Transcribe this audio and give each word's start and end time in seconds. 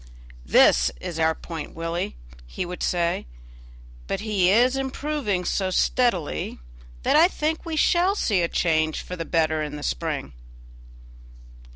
"This 0.47 0.89
is 0.99 1.19
our 1.19 1.35
point, 1.35 1.75
Willie," 1.75 2.15
he 2.47 2.65
would 2.65 2.81
say; 2.81 3.27
"but 4.07 4.21
he 4.21 4.49
is 4.49 4.75
improving 4.75 5.45
so 5.45 5.69
steadily 5.69 6.57
that 7.03 7.15
I 7.15 7.27
think 7.27 7.65
we 7.67 7.75
shall 7.75 8.15
see 8.15 8.41
a 8.41 8.47
change 8.47 9.03
for 9.03 9.15
the 9.15 9.25
better 9.25 9.61
in 9.61 9.75
the 9.75 9.83
spring." 9.83 10.33